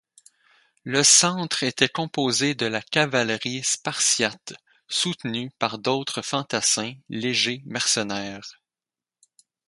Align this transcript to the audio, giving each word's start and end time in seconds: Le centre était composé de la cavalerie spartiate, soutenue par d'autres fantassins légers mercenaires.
Le 0.83 1.03
centre 1.03 1.61
était 1.61 1.87
composé 1.87 2.55
de 2.55 2.65
la 2.65 2.81
cavalerie 2.81 3.63
spartiate, 3.63 4.53
soutenue 4.87 5.51
par 5.59 5.77
d'autres 5.77 6.23
fantassins 6.23 6.95
légers 7.09 7.61
mercenaires. 7.67 8.59